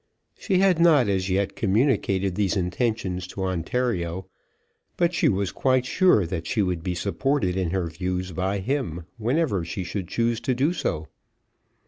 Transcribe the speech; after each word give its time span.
She 0.35 0.57
had 0.57 0.79
not 0.79 1.07
as 1.07 1.29
yet 1.29 1.55
communicated 1.55 2.33
these 2.33 2.57
intentions 2.57 3.27
to 3.27 3.43
Ontario, 3.43 4.25
but 4.97 5.13
she 5.13 5.29
was 5.29 5.51
quite 5.51 5.85
sure 5.85 6.25
that 6.25 6.47
she 6.47 6.63
would 6.63 6.81
be 6.81 6.95
supported 6.95 7.55
in 7.55 7.69
her 7.69 7.85
views 7.85 8.31
by 8.31 8.61
him 8.61 9.05
whenever 9.19 9.63
she 9.63 9.83
should 9.83 10.07
choose 10.07 10.39
to 10.41 10.55
do 10.55 10.73
so. 10.73 11.07